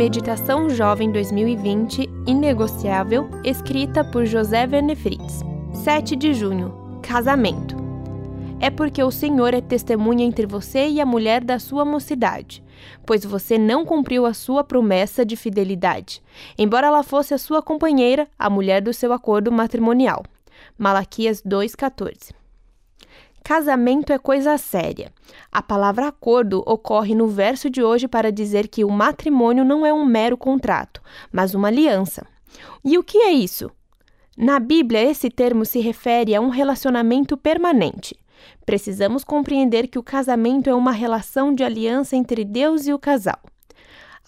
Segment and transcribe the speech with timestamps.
[0.00, 5.42] Meditação Jovem 2020 Inegociável, escrita por José Verne Fritz.
[5.74, 6.72] 7 de junho
[7.02, 7.76] Casamento.
[8.58, 12.64] É porque o Senhor é testemunha entre você e a mulher da sua mocidade,
[13.04, 16.22] pois você não cumpriu a sua promessa de fidelidade,
[16.56, 20.24] embora ela fosse a sua companheira, a mulher do seu acordo matrimonial.
[20.78, 22.39] Malaquias 2,14
[23.50, 25.12] Casamento é coisa séria.
[25.50, 29.92] A palavra acordo ocorre no verso de hoje para dizer que o matrimônio não é
[29.92, 31.02] um mero contrato,
[31.32, 32.24] mas uma aliança.
[32.84, 33.68] E o que é isso?
[34.38, 38.16] Na Bíblia, esse termo se refere a um relacionamento permanente.
[38.64, 43.40] Precisamos compreender que o casamento é uma relação de aliança entre Deus e o casal.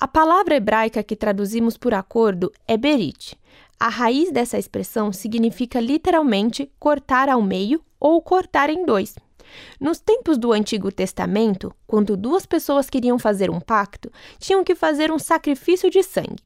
[0.00, 3.38] A palavra hebraica que traduzimos por acordo é berit.
[3.78, 9.14] A raiz dessa expressão significa literalmente cortar ao meio ou cortar em dois.
[9.80, 15.10] Nos tempos do Antigo Testamento, quando duas pessoas queriam fazer um pacto, tinham que fazer
[15.10, 16.42] um sacrifício de sangue.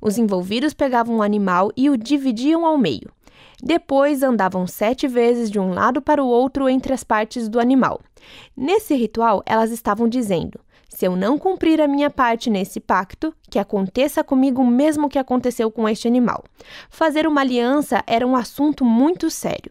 [0.00, 3.12] Os envolvidos pegavam um animal e o dividiam ao meio.
[3.62, 8.00] Depois andavam sete vezes de um lado para o outro entre as partes do animal.
[8.56, 13.58] Nesse ritual, elas estavam dizendo: se eu não cumprir a minha parte nesse pacto, que
[13.58, 16.42] aconteça comigo o mesmo que aconteceu com este animal.
[16.88, 19.70] Fazer uma aliança era um assunto muito sério.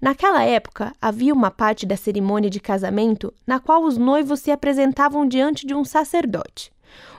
[0.00, 5.26] Naquela época, havia uma parte da cerimônia de casamento na qual os noivos se apresentavam
[5.26, 6.72] diante de um sacerdote.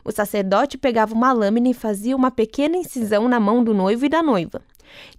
[0.03, 4.09] O sacerdote pegava uma lâmina e fazia uma pequena incisão na mão do noivo e
[4.09, 4.61] da noiva.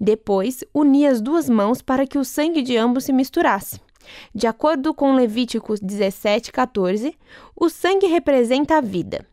[0.01, 3.81] Depois, unia as duas mãos para que o sangue de ambos se misturasse.
[4.35, 7.15] De acordo com Levíticos 17:14,
[7.55, 9.27] o sangue representa a vida.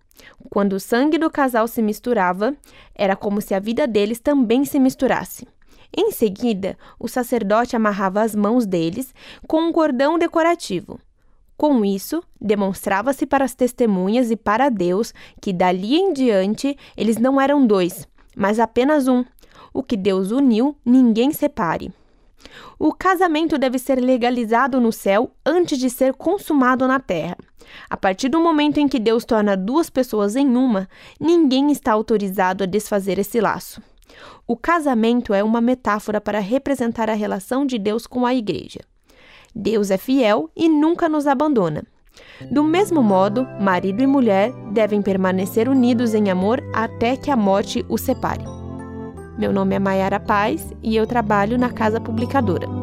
[0.50, 2.56] Quando o sangue do casal se misturava,
[2.96, 5.48] era como se a vida deles também se misturasse.
[5.96, 9.14] Em seguida, o sacerdote amarrava as mãos deles
[9.48, 11.00] com um cordão decorativo.
[11.56, 17.40] Com isso, demonstrava-se para as testemunhas e para Deus que dali em diante eles não
[17.40, 19.24] eram dois, mas apenas um.
[19.72, 21.94] O que Deus uniu, ninguém separe.
[22.78, 27.38] O casamento deve ser legalizado no céu antes de ser consumado na terra.
[27.90, 30.88] A partir do momento em que Deus torna duas pessoas em uma,
[31.20, 33.82] ninguém está autorizado a desfazer esse laço.
[34.48, 38.82] O casamento é uma metáfora para representar a relação de Deus com a igreja.
[39.56, 41.84] Deus é fiel e nunca nos abandona.
[42.52, 47.86] Do mesmo modo, marido e mulher devem permanecer unidos em amor até que a morte
[47.90, 48.62] os separe.
[49.38, 52.83] Meu nome é Mayara Paz e eu trabalho na Casa Publicadora.